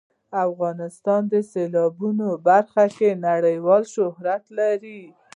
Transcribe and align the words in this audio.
افغانستان 0.47 1.21
د 1.31 1.33
سیلابونه 1.51 2.23
په 2.31 2.37
برخه 2.47 2.83
کې 2.97 3.21
نړیوال 3.27 3.83
شهرت 3.95 4.43
لري. 4.59 5.01